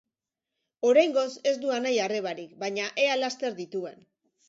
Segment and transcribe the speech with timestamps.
[0.91, 4.07] Oraingoz, ez du anai-arrebarik, baina ea laster dituen.